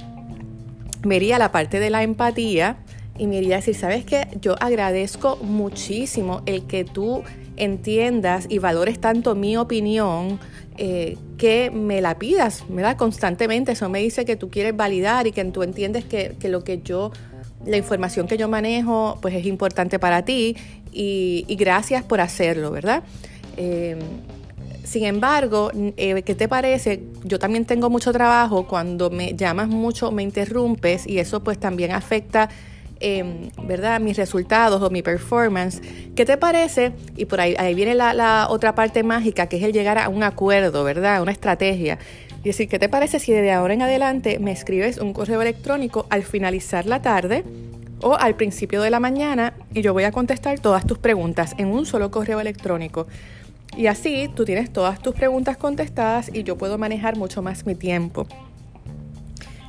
vería 1.03 1.37
la 1.37 1.51
parte 1.51 1.81
de 1.81 1.89
la 1.89 2.03
empatía 2.03 2.77
y 3.17 3.27
me 3.27 3.37
iría 3.37 3.55
a 3.55 3.59
decir, 3.59 3.75
¿sabes 3.75 4.05
qué? 4.05 4.27
Yo 4.41 4.55
agradezco 4.59 5.37
muchísimo 5.37 6.41
el 6.45 6.65
que 6.65 6.83
tú 6.83 7.23
entiendas 7.57 8.45
y 8.49 8.59
valores 8.59 8.99
tanto 8.99 9.35
mi 9.35 9.57
opinión 9.57 10.39
eh, 10.77 11.17
que 11.37 11.71
me 11.71 12.01
la 12.01 12.19
pidas, 12.19 12.63
¿verdad? 12.69 12.95
Constantemente. 12.97 13.71
Eso 13.71 13.89
me 13.89 13.99
dice 13.99 14.25
que 14.25 14.35
tú 14.35 14.49
quieres 14.49 14.75
validar 14.75 15.27
y 15.27 15.31
que 15.31 15.43
tú 15.45 15.63
entiendes 15.63 16.05
que, 16.05 16.35
lo 16.43 16.63
que 16.63 16.81
yo, 16.83 17.11
la 17.65 17.77
información 17.77 18.27
que 18.27 18.37
yo 18.37 18.47
manejo, 18.47 19.17
pues 19.21 19.33
es 19.33 19.45
importante 19.45 19.99
para 19.99 20.23
ti 20.23 20.55
y, 20.91 21.45
gracias 21.57 22.03
por 22.03 22.21
hacerlo, 22.21 22.71
¿verdad? 22.71 23.03
Eh, 23.57 23.97
sin 24.83 25.03
embargo, 25.03 25.69
eh, 25.75 26.21
¿qué 26.21 26.33
te 26.33 26.47
parece? 26.47 27.03
Yo 27.25 27.39
también 27.39 27.65
tengo 27.65 27.89
mucho 27.89 28.13
trabajo, 28.13 28.67
cuando 28.67 29.09
me 29.09 29.33
llamas 29.33 29.67
mucho 29.67 30.11
me 30.13 30.23
interrumpes 30.23 31.05
y 31.05 31.19
eso 31.19 31.43
pues 31.43 31.59
también 31.59 31.91
afecta 31.91 32.49
Em, 32.99 33.49
¿verdad? 33.63 33.99
Mis 33.99 34.17
resultados 34.17 34.81
o 34.81 34.89
mi 34.89 35.01
performance. 35.01 35.81
¿Qué 36.15 36.25
te 36.25 36.37
parece? 36.37 36.93
Y 37.15 37.25
por 37.25 37.39
ahí, 37.39 37.55
ahí 37.57 37.75
viene 37.75 37.93
la, 37.93 38.47
otra 38.49 38.73
parte 38.75 39.03
mágica, 39.03 39.47
que 39.47 39.57
es 39.57 39.63
el 39.63 39.73
llegar 39.73 39.99
a 39.99 40.09
un 40.09 40.23
acuerdo, 40.23 40.83
¿verdad? 40.83 41.21
Una 41.21 41.31
estrategia. 41.31 41.99
Y 42.43 42.49
decir, 42.49 42.67
¿qué 42.67 42.79
te 42.79 42.89
parece 42.89 43.19
si 43.19 43.33
de 43.33 43.51
ahora 43.51 43.73
en 43.73 43.81
adelante 43.81 44.39
me 44.39 44.51
escribes 44.51 44.97
un 44.97 45.13
correo 45.13 45.41
electrónico 45.41 46.07
al 46.09 46.23
finalizar 46.23 46.85
la 46.85 47.01
tarde 47.01 47.43
o 48.01 48.15
al 48.15 48.35
principio 48.35 48.81
de 48.81 48.89
la 48.89 48.99
mañana 48.99 49.53
y 49.73 49.81
yo 49.81 49.93
voy 49.93 50.03
a 50.03 50.11
contestar 50.11 50.59
todas 50.59 50.85
tus 50.85 50.97
preguntas 50.97 51.55
en 51.57 51.67
un 51.67 51.85
solo 51.85 52.09
correo 52.09 52.39
electrónico? 52.39 53.07
Y 53.75 53.87
así 53.87 54.29
tú 54.33 54.45
tienes 54.45 54.71
todas 54.71 54.99
tus 54.99 55.13
preguntas 55.13 55.57
contestadas 55.57 56.31
y 56.33 56.43
yo 56.43 56.57
puedo 56.57 56.77
manejar 56.77 57.15
mucho 57.15 57.41
más 57.41 57.65
mi 57.65 57.75
tiempo. 57.75 58.27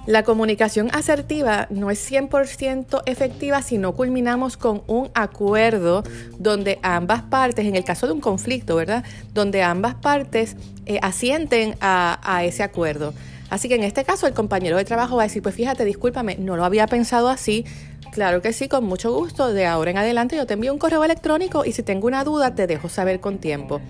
La 0.08 0.22
comunicación 0.22 0.88
asertiva 0.94 1.66
no 1.68 1.90
es 1.90 2.10
100% 2.10 3.02
efectiva 3.04 3.60
si 3.60 3.76
no 3.76 3.92
culminamos 3.94 4.56
con 4.56 4.82
un 4.86 5.10
acuerdo 5.12 6.02
donde 6.38 6.78
ambas 6.82 7.20
partes, 7.24 7.66
en 7.66 7.76
el 7.76 7.84
caso 7.84 8.06
de 8.06 8.14
un 8.14 8.22
conflicto, 8.22 8.76
¿verdad? 8.76 9.04
Donde 9.34 9.62
ambas 9.62 9.96
partes 9.96 10.56
eh, 10.86 10.98
asienten 11.02 11.76
a, 11.82 12.20
a 12.22 12.42
ese 12.44 12.62
acuerdo. 12.62 13.12
Así 13.50 13.68
que 13.68 13.74
en 13.74 13.84
este 13.84 14.02
caso 14.02 14.26
el 14.26 14.32
compañero 14.32 14.78
de 14.78 14.86
trabajo 14.86 15.16
va 15.16 15.24
a 15.24 15.26
decir, 15.26 15.42
pues 15.42 15.54
fíjate, 15.54 15.84
discúlpame, 15.84 16.36
no 16.38 16.56
lo 16.56 16.64
había 16.64 16.86
pensado 16.86 17.28
así. 17.28 17.66
Claro 18.10 18.40
que 18.40 18.54
sí, 18.54 18.66
con 18.66 18.84
mucho 18.84 19.12
gusto. 19.12 19.52
De 19.52 19.66
ahora 19.66 19.90
en 19.90 19.98
adelante 19.98 20.36
yo 20.36 20.46
te 20.46 20.54
envío 20.54 20.72
un 20.72 20.78
correo 20.78 21.04
electrónico 21.04 21.66
y 21.66 21.72
si 21.72 21.82
tengo 21.82 22.06
una 22.06 22.24
duda 22.24 22.54
te 22.54 22.66
dejo 22.66 22.88
saber 22.88 23.20
con 23.20 23.36
tiempo. 23.36 23.82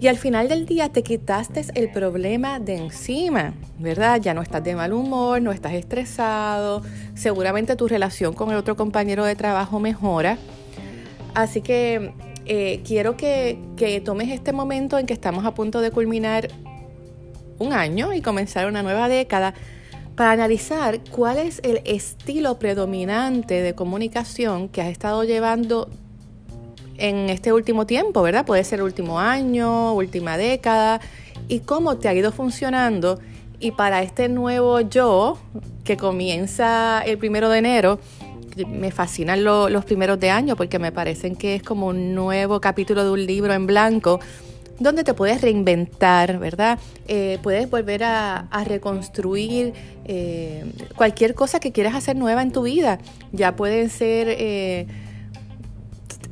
Y 0.00 0.06
al 0.06 0.16
final 0.16 0.48
del 0.48 0.66
día 0.66 0.90
te 0.90 1.02
quitaste 1.02 1.64
el 1.74 1.90
problema 1.90 2.60
de 2.60 2.76
encima, 2.76 3.54
¿verdad? 3.78 4.20
Ya 4.20 4.32
no 4.32 4.42
estás 4.42 4.62
de 4.62 4.76
mal 4.76 4.92
humor, 4.92 5.42
no 5.42 5.50
estás 5.50 5.72
estresado, 5.72 6.82
seguramente 7.14 7.74
tu 7.74 7.88
relación 7.88 8.32
con 8.34 8.50
el 8.50 8.56
otro 8.56 8.76
compañero 8.76 9.24
de 9.24 9.34
trabajo 9.34 9.80
mejora. 9.80 10.38
Así 11.34 11.62
que 11.62 12.12
eh, 12.46 12.80
quiero 12.86 13.16
que, 13.16 13.58
que 13.76 14.00
tomes 14.00 14.30
este 14.30 14.52
momento 14.52 14.98
en 14.98 15.06
que 15.06 15.14
estamos 15.14 15.44
a 15.44 15.54
punto 15.54 15.80
de 15.80 15.90
culminar 15.90 16.48
un 17.58 17.72
año 17.72 18.12
y 18.12 18.22
comenzar 18.22 18.66
una 18.66 18.82
nueva 18.82 19.08
década 19.08 19.54
para 20.14 20.32
analizar 20.32 21.00
cuál 21.10 21.38
es 21.38 21.60
el 21.62 21.80
estilo 21.84 22.58
predominante 22.58 23.62
de 23.62 23.74
comunicación 23.74 24.68
que 24.68 24.82
has 24.82 24.88
estado 24.88 25.24
llevando 25.24 25.90
en 26.98 27.30
este 27.30 27.52
último 27.52 27.86
tiempo, 27.86 28.22
¿verdad? 28.22 28.44
Puede 28.44 28.64
ser 28.64 28.82
último 28.82 29.18
año, 29.18 29.94
última 29.94 30.36
década, 30.36 31.00
y 31.48 31.60
cómo 31.60 31.96
te 31.96 32.08
ha 32.08 32.14
ido 32.14 32.32
funcionando. 32.32 33.18
Y 33.60 33.72
para 33.72 34.02
este 34.02 34.28
nuevo 34.28 34.80
yo, 34.80 35.38
que 35.84 35.96
comienza 35.96 37.02
el 37.04 37.18
primero 37.18 37.48
de 37.48 37.58
enero, 37.58 37.98
me 38.66 38.90
fascinan 38.90 39.44
los 39.44 39.84
primeros 39.84 40.18
de 40.18 40.30
año 40.30 40.56
porque 40.56 40.78
me 40.78 40.90
parecen 40.90 41.36
que 41.36 41.54
es 41.54 41.62
como 41.62 41.86
un 41.86 42.14
nuevo 42.14 42.60
capítulo 42.60 43.04
de 43.04 43.10
un 43.10 43.24
libro 43.24 43.52
en 43.52 43.66
blanco 43.66 44.18
donde 44.80 45.02
te 45.02 45.14
puedes 45.14 45.40
reinventar, 45.40 46.38
¿verdad? 46.38 46.78
Eh, 47.08 47.38
puedes 47.42 47.68
volver 47.68 48.04
a, 48.04 48.48
reconstruir 48.64 49.72
eh, 50.04 50.64
cualquier 50.96 51.34
cosa 51.34 51.58
que 51.58 51.72
quieras 51.72 51.94
hacer 51.94 52.16
nueva 52.16 52.42
en 52.42 52.52
tu 52.52 52.62
vida. 52.62 52.98
Ya 53.32 53.56
pueden 53.56 53.90
ser... 53.90 54.28
Eh, 54.30 54.86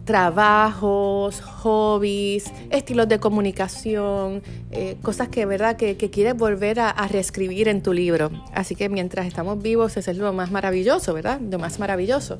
trabajos, 0.06 1.42
hobbies, 1.42 2.44
estilos 2.70 3.08
de 3.08 3.18
comunicación, 3.18 4.42
eh, 4.70 4.96
cosas 5.02 5.28
que, 5.28 5.44
¿verdad? 5.44 5.76
Que, 5.76 5.96
quieres 5.96 6.36
volver 6.36 6.80
a, 6.80 6.92
reescribir 7.08 7.68
en 7.68 7.82
tu 7.82 7.92
libro. 7.92 8.30
Así 8.54 8.74
que 8.74 8.88
mientras 8.88 9.26
estamos 9.26 9.60
vivos, 9.60 9.96
eso 9.96 10.10
es 10.10 10.16
lo 10.16 10.32
más 10.32 10.50
maravilloso, 10.50 11.12
¿verdad? 11.12 11.40
Lo 11.40 11.58
más 11.58 11.78
maravilloso. 11.78 12.38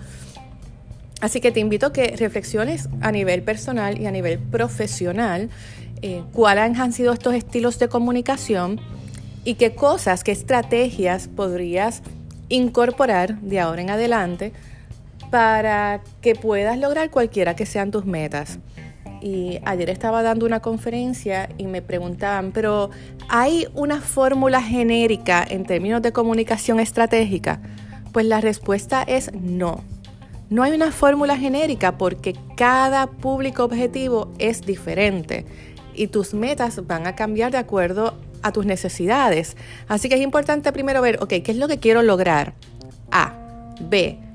Así 1.20 1.40
que 1.40 1.50
te 1.50 1.61
invito 1.61 1.87
a 1.87 1.92
que 1.92 2.14
reflexiones 2.16 2.88
a 3.00 3.11
nivel 3.11 3.42
personal 3.42 4.00
y 4.00 4.06
a 4.06 4.11
nivel 4.12 4.38
profesional 4.38 5.50
eh, 6.02 6.23
cuáles 6.32 6.78
han 6.78 6.92
sido 6.92 7.12
estos 7.12 7.35
estilos 7.35 7.78
de 7.78 7.88
comunicación 7.88 8.80
y 9.44 9.54
qué 9.54 9.75
cosas, 9.75 10.23
qué 10.23 10.32
estrategias 10.32 11.28
podrías 11.28 12.02
incorporar 12.49 13.40
de 13.40 13.58
ahora 13.58 13.82
en 13.82 13.90
adelante 13.90 14.52
para 15.30 16.02
que 16.21 16.35
puedas 16.35 16.78
lograr 16.78 17.11
cualquiera 17.11 17.56
que 17.56 17.66
sean 17.66 17.90
tus 17.90 18.04
metas. 18.04 18.59
Y 19.21 19.59
ayer 19.64 19.90
estaba 19.90 20.23
dando 20.23 20.47
una 20.47 20.61
conferencia 20.61 21.49
y 21.59 21.66
me 21.66 21.83
preguntaban, 21.83 22.52
pero 22.52 22.90
¿hay 23.28 23.66
una 23.75 24.00
fórmula 24.00 24.62
genérica 24.62 25.45
en 25.49 25.64
términos 25.64 26.02
de 26.02 26.12
comunicación 26.12 26.80
estratégica? 26.80 27.61
Pues 28.12 28.26
la 28.26 28.40
respuesta 28.40 29.02
es 29.02 29.33
no. 29.33 29.83
No 30.49 30.62
hay 30.62 30.73
una 30.73 30.92
fórmula 30.92 31.37
genérica 31.37 31.99
porque 31.99 32.37
cada 32.56 33.09
público 33.09 33.64
objetivo 33.64 34.33
es 34.38 34.62
diferente 34.62 35.45
y 35.95 36.06
tus 36.09 36.35
metas 36.35 36.87
van 36.87 37.06
a 37.06 37.16
cambiar 37.16 37.50
de 37.50 37.59
acuerdo 37.59 38.14
a 38.42 38.52
tus 38.52 38.64
necesidades. 38.64 39.56
Así 39.88 40.09
que 40.09 40.14
es 40.14 40.21
importante 40.21 40.71
primero 40.73 41.00
ver, 41.00 41.18
ok, 41.21 41.28
¿qué 41.42 41.50
es 41.50 41.56
lo 41.56 41.68
que 41.68 41.78
quiero 41.78 42.02
lograr? 42.02 42.54
A. 43.11 43.33
B 43.80 44.25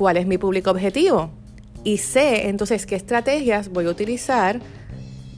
cuál 0.00 0.16
es 0.16 0.26
mi 0.26 0.38
público 0.38 0.70
objetivo 0.70 1.28
y 1.84 1.98
sé 1.98 2.48
entonces 2.48 2.86
qué 2.86 2.94
estrategias 2.94 3.68
voy 3.68 3.84
a 3.84 3.90
utilizar 3.90 4.58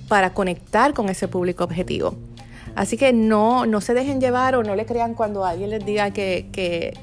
para 0.07 0.35
conectar 0.35 0.95
con 0.95 1.09
ese 1.09 1.26
público 1.26 1.64
objetivo. 1.64 2.14
Así 2.76 2.97
que 2.97 3.12
no, 3.12 3.66
no 3.66 3.81
se 3.81 3.92
dejen 3.92 4.21
llevar 4.21 4.54
o 4.54 4.62
no 4.62 4.76
le 4.76 4.87
crean 4.87 5.14
cuando 5.14 5.45
alguien 5.45 5.71
les 5.71 5.85
diga 5.85 6.12
que, 6.12 6.47
que 6.52 6.97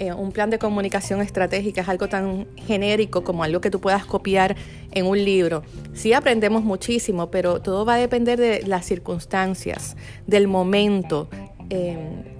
eh, 0.00 0.12
un 0.12 0.32
plan 0.32 0.50
de 0.50 0.58
comunicación 0.58 1.20
estratégica 1.20 1.82
es 1.82 1.88
algo 1.88 2.08
tan 2.08 2.48
genérico 2.56 3.22
como 3.22 3.44
algo 3.44 3.60
que 3.60 3.70
tú 3.70 3.80
puedas 3.80 4.04
copiar 4.04 4.56
en 4.90 5.06
un 5.06 5.24
libro. 5.24 5.62
Sí 5.92 6.14
aprendemos 6.14 6.64
muchísimo, 6.64 7.30
pero 7.30 7.62
todo 7.62 7.84
va 7.84 7.94
a 7.94 7.98
depender 7.98 8.40
de 8.40 8.62
las 8.66 8.86
circunstancias, 8.86 9.96
del 10.26 10.48
momento. 10.48 11.28
Eh, 11.70 12.33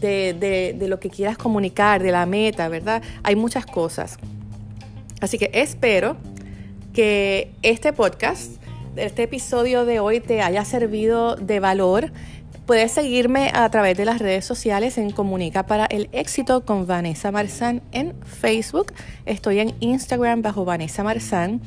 de, 0.00 0.74
de, 0.78 0.88
lo 0.88 1.00
que 1.00 1.10
quieras 1.10 1.38
comunicar, 1.38 2.02
de 2.02 2.12
la 2.12 2.26
meta, 2.26 2.68
¿verdad? 2.68 3.02
Hay 3.22 3.36
muchas 3.36 3.66
cosas. 3.66 4.18
Así 5.20 5.38
que 5.38 5.50
espero 5.52 6.16
que 6.92 7.52
este 7.62 7.92
podcast, 7.92 8.60
este 8.96 9.24
episodio 9.24 9.84
de 9.84 10.00
hoy 10.00 10.20
te 10.20 10.40
haya 10.42 10.64
servido 10.64 11.36
de 11.36 11.60
valor. 11.60 12.10
Puedes 12.66 12.90
seguirme 12.92 13.50
a 13.52 13.70
través 13.70 13.96
de 13.96 14.04
las 14.04 14.20
redes 14.20 14.44
sociales 14.44 14.98
en 14.98 15.10
Comunica 15.10 15.66
para 15.66 15.86
el 15.86 16.08
Éxito 16.12 16.64
con 16.64 16.86
Vanessa 16.86 17.32
Marzán 17.32 17.82
en 17.92 18.14
Facebook. 18.24 18.92
Estoy 19.26 19.58
en 19.60 19.74
Instagram 19.80 20.42
bajo 20.42 20.64
Vanessa 20.64 21.02
Marzán. 21.02 21.60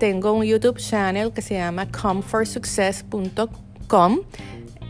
Tengo 0.00 0.32
un 0.32 0.44
YouTube 0.44 0.78
channel 0.78 1.32
que 1.32 1.42
se 1.42 1.54
llama 1.54 1.90
comfortsuccess.com 1.90 4.20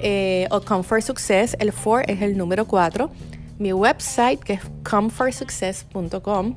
eh, 0.01 0.47
o 0.51 0.61
Comfort 0.61 1.03
Success. 1.03 1.57
El 1.59 1.73
4 1.73 2.13
es 2.13 2.23
el 2.23 2.37
número 2.37 2.67
4. 2.67 3.11
Mi 3.59 3.73
website 3.73 4.41
que 4.41 4.55
es 4.55 4.61
comfortsuccess.com. 4.89 6.57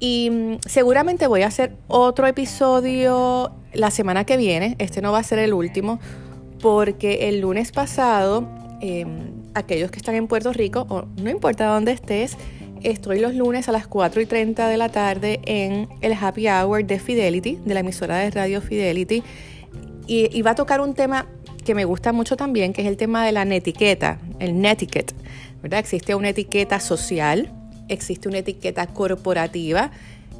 Y 0.00 0.30
mm, 0.30 0.58
seguramente 0.66 1.26
voy 1.26 1.42
a 1.42 1.48
hacer 1.48 1.74
otro 1.88 2.26
episodio 2.26 3.52
la 3.72 3.90
semana 3.90 4.24
que 4.24 4.36
viene. 4.36 4.76
Este 4.78 5.02
no 5.02 5.12
va 5.12 5.18
a 5.18 5.22
ser 5.22 5.38
el 5.38 5.54
último 5.54 5.98
porque 6.60 7.28
el 7.28 7.40
lunes 7.40 7.72
pasado, 7.72 8.48
em, 8.80 9.30
aquellos 9.54 9.90
que 9.90 9.98
están 9.98 10.14
en 10.14 10.28
Puerto 10.28 10.52
Rico, 10.52 10.86
o 10.88 11.06
no 11.20 11.30
importa 11.30 11.66
dónde 11.66 11.92
estés, 11.92 12.36
Estoy 12.82 13.20
los 13.20 13.36
lunes 13.36 13.68
a 13.68 13.72
las 13.72 13.86
4 13.86 14.20
y 14.20 14.26
30 14.26 14.66
de 14.66 14.76
la 14.76 14.88
tarde 14.88 15.40
en 15.46 15.88
el 16.00 16.14
Happy 16.14 16.48
Hour 16.48 16.84
de 16.84 16.98
Fidelity, 16.98 17.60
de 17.64 17.74
la 17.74 17.80
emisora 17.80 18.16
de 18.18 18.30
radio 18.30 18.60
Fidelity. 18.60 19.22
Y, 20.08 20.42
va 20.42 20.50
a 20.50 20.54
tocar 20.56 20.80
un 20.80 20.94
tema 20.94 21.26
que 21.62 21.74
me 21.74 21.84
gusta 21.84 22.12
mucho 22.12 22.36
también, 22.36 22.72
que 22.72 22.82
es 22.82 22.88
el 22.88 22.96
tema 22.96 23.24
de 23.24 23.32
la 23.32 23.44
netiqueta, 23.44 24.18
el 24.38 24.60
netiquette. 24.60 25.14
¿verdad? 25.62 25.80
Existe 25.80 26.14
una 26.14 26.30
etiqueta 26.30 26.80
social, 26.80 27.50
existe 27.88 28.28
una 28.28 28.38
etiqueta 28.38 28.86
corporativa, 28.88 29.90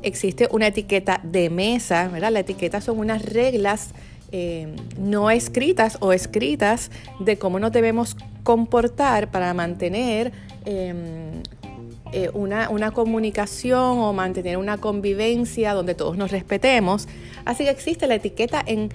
existe 0.02 0.49
una 0.50 0.67
etiqueta 0.69 1.21
de 1.23 1.49
mesa, 1.49 2.09
¿verdad? 2.09 2.33
La 2.33 2.41
etiqueta 2.41 2.81
son 2.81 2.99
unas 2.99 3.23
reglas 3.25 3.91
eh, 4.35 4.75
no 4.99 5.31
escritas 5.31 5.99
o 6.00 6.14
escritas 6.14 6.91
de 7.21 7.37
cómo 7.37 7.59
nos 7.59 7.71
debemos 7.71 8.17
comportar 8.45 9.31
para 9.31 9.52
mantener 9.52 10.33
em, 10.64 11.43
eh, 12.12 12.31
una, 12.33 12.91
comunicación 12.93 13.99
o 13.99 14.12
mantener 14.14 14.57
una 14.57 14.79
convivencia 14.79 15.75
donde 15.75 15.95
todos 15.95 16.17
nos 16.17 16.31
respetemos. 16.31 17.09
Así 17.45 17.64
que 17.64 17.71
existe 17.71 18.07
la 18.07 18.14
etiqueta 18.14 18.62
en 18.67 18.88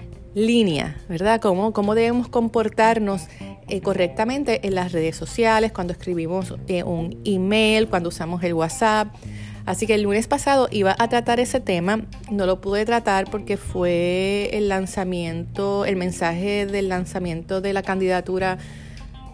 línea, 0.46 0.96
¿verdad? 1.08 1.40
Cómo, 1.40 1.72
cómo 1.72 1.94
debemos 1.94 2.28
comportarnos 2.28 3.28
eh, 3.68 3.80
correctamente 3.80 4.66
en 4.66 4.74
las 4.74 4.92
redes 4.92 5.16
sociales, 5.16 5.72
cuando 5.72 5.92
escribimos 5.92 6.54
eh, 6.68 6.82
un 6.82 7.20
email, 7.24 7.88
cuando 7.88 8.08
usamos 8.08 8.42
el 8.42 8.54
WhatsApp. 8.54 9.08
Así 9.66 9.86
que 9.86 9.94
el 9.94 10.02
lunes 10.02 10.26
pasado 10.28 10.68
iba 10.70 10.96
a 10.98 11.08
tratar 11.08 11.40
ese 11.40 11.60
tema, 11.60 12.00
no 12.30 12.46
lo 12.46 12.62
pude 12.62 12.86
tratar 12.86 13.30
porque 13.30 13.58
fue 13.58 14.48
el 14.54 14.68
lanzamiento, 14.68 15.84
el 15.84 15.96
mensaje 15.96 16.64
del 16.64 16.88
lanzamiento 16.88 17.60
de 17.60 17.74
la 17.74 17.82
candidatura 17.82 18.56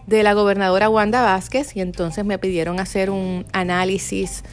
de 0.07 0.23
la 0.23 0.33
gobernadora 0.33 0.89
Wanda 0.89 1.21
Vázquez 1.21 1.75
y 1.75 1.81
entonces 1.81 2.25
me 2.25 2.37
pidieron 2.37 2.81
hacer 2.81 3.09
un 3.09 3.45
análisis 3.53 4.43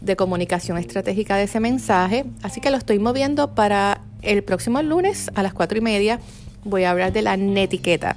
de 0.00 0.14
comunicación 0.14 0.78
estratégica 0.78 1.36
de 1.36 1.44
ese 1.44 1.58
mensaje. 1.58 2.24
Así 2.42 2.60
que 2.60 2.70
lo 2.70 2.76
estoy 2.76 3.00
moviendo 3.00 3.54
para 3.54 4.02
el 4.22 4.42
próximo 4.42 4.82
lunes 4.82 5.30
a 5.34 5.42
las 5.42 5.54
cuatro 5.54 5.78
y 5.78 5.80
media. 5.80 6.20
Voy 6.64 6.84
a 6.84 6.90
hablar 6.90 7.12
de 7.12 7.22
la 7.22 7.36
netiqueta. 7.36 8.16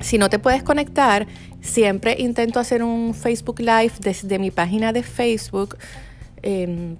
Si 0.00 0.18
no 0.18 0.28
te 0.28 0.38
puedes 0.38 0.62
conectar, 0.62 1.26
siempre 1.60 2.16
intento 2.18 2.60
hacer 2.60 2.82
un 2.82 3.14
Facebook 3.14 3.60
Live 3.60 3.92
desde 4.00 4.38
mi 4.38 4.50
página 4.50 4.92
de 4.92 5.02
Facebook 5.02 5.76
em, 6.42 6.96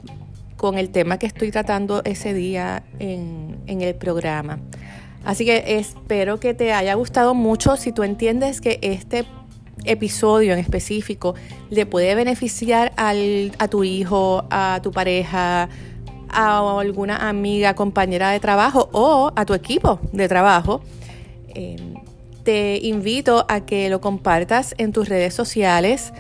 con 0.57 0.79
el 0.79 0.91
tema 0.91 1.19
que 1.19 1.27
estoy 1.27 1.51
tratando 1.51 2.03
ese 2.05 2.33
día 2.33 2.83
en, 2.99 3.59
en 3.67 3.83
el 3.83 3.95
programa. 3.95 4.59
Así 5.25 5.45
que 5.45 5.79
espero 5.79 6.39
que 6.39 6.55
te 6.55 6.73
haya 6.73 6.95
gustado 6.95 7.35
mucho. 7.35 7.77
Si 7.77 7.93
tú 7.93 8.03
entiendes 8.03 8.61
que 8.61 8.79
este 8.81 9.27
episodio 9.85 10.53
en 10.53 10.59
específico 10.59 11.35
le 11.71 11.87
puede 11.87 12.15
beneficiar 12.15 12.93
a 12.97 13.69
tu 13.69 13.85
hijo, 13.85 14.45
a 14.51 14.81
tu 14.83 14.91
pareja, 14.91 15.69
a 16.37 16.81
alguna 16.81 17.29
amiga, 17.29 17.75
compañera 17.75 18.31
de 18.31 18.41
trabajo 18.41 18.91
o 18.93 19.33
a 19.35 19.47
tu 19.47 19.55
equipo 19.55 19.99
de 20.13 20.29
trabajo, 20.29 20.83
em, 21.55 21.95
te 22.45 22.79
invito 22.83 23.47
a 23.49 23.61
que 23.61 23.89
lo 23.89 24.01
compartas 24.01 24.75
en 24.79 24.93
tus 24.93 25.09
redes 25.09 25.35
sociales, 25.35 26.13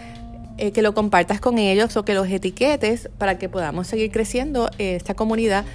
eh, 0.57 0.73
que 0.73 0.81
lo 0.81 0.95
compartas 0.95 1.39
con 1.39 1.59
ellos 1.59 1.97
o 1.99 2.05
que 2.05 2.15
los 2.15 2.29
etiquetes 2.29 3.11
para 3.19 3.39
que 3.39 3.51
podamos 3.51 3.87
seguir 3.87 4.11
creciendo 4.11 4.71
esta 4.79 5.15
comunidad 5.15 5.67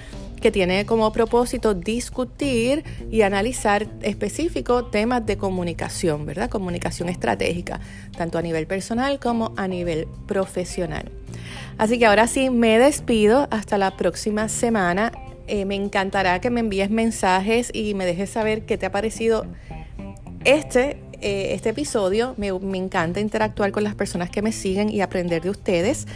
que 0.42 0.50
tiene 0.50 0.84
como 0.84 1.10
propósito 1.12 1.72
discutir 1.72 2.84
y 3.10 3.22
analizar 3.22 3.86
específicos 4.02 4.90
temas 4.90 5.24
de 5.24 5.38
comunicación, 5.38 6.26
¿verdad? 6.26 6.50
Comunicación 6.50 7.08
estratégica, 7.08 7.80
tanto 8.16 8.36
a 8.36 8.42
nivel 8.42 8.66
personal 8.66 9.18
como 9.18 9.54
a 9.56 9.66
nivel 9.66 10.06
profesional. 10.26 11.10
Así 11.78 11.98
que 11.98 12.06
ahora 12.06 12.26
sí, 12.26 12.50
me 12.50 12.78
despido 12.78 13.48
hasta 13.50 13.78
la 13.78 13.96
próxima 13.96 14.48
semana. 14.48 15.12
Eh, 15.46 15.64
me 15.64 15.76
encantará 15.76 16.40
que 16.40 16.50
me 16.50 16.60
envíes 16.60 16.90
mensajes 16.90 17.70
y 17.72 17.94
me 17.94 18.04
dejes 18.04 18.30
saber 18.30 18.66
qué 18.66 18.76
te 18.76 18.86
ha 18.86 18.92
parecido 18.92 19.46
este, 20.44 20.98
eh, 21.20 21.54
este 21.54 21.70
episodio. 21.70 22.34
Me, 22.36 22.52
me 22.52 22.78
encanta 22.78 23.20
interactuar 23.20 23.72
con 23.72 23.84
las 23.84 23.94
personas 23.94 24.28
que 24.28 24.42
me 24.42 24.52
siguen 24.52 24.90
y 24.90 25.00
aprender 25.00 25.42
de 25.42 25.50
ustedes. 25.50 26.06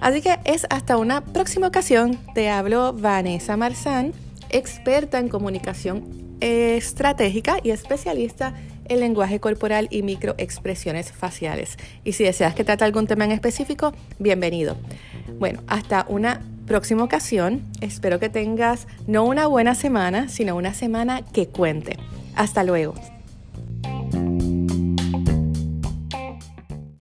Así 0.00 0.20
que 0.20 0.38
es 0.44 0.66
hasta 0.70 0.96
una 0.96 1.22
próxima 1.22 1.68
ocasión. 1.68 2.18
Te 2.34 2.50
hablo 2.50 2.92
Vanessa 2.92 3.56
Marzán, 3.56 4.12
experta 4.50 5.18
en 5.18 5.28
comunicación 5.28 6.36
estratégica 6.40 7.56
y 7.62 7.70
especialista 7.70 8.54
en 8.86 9.00
lenguaje 9.00 9.40
corporal 9.40 9.88
y 9.90 10.02
microexpresiones 10.02 11.12
faciales. 11.12 11.76
Y 12.04 12.12
si 12.12 12.24
deseas 12.24 12.54
que 12.54 12.64
trate 12.64 12.84
algún 12.84 13.06
tema 13.06 13.24
en 13.24 13.32
específico, 13.32 13.94
bienvenido. 14.18 14.76
Bueno, 15.38 15.62
hasta 15.66 16.04
una 16.08 16.42
próxima 16.66 17.04
ocasión. 17.04 17.62
Espero 17.80 18.18
que 18.20 18.28
tengas 18.28 18.86
no 19.06 19.24
una 19.24 19.46
buena 19.46 19.74
semana, 19.74 20.28
sino 20.28 20.56
una 20.56 20.74
semana 20.74 21.22
que 21.22 21.48
cuente. 21.48 21.96
Hasta 22.34 22.64
luego. 22.64 22.94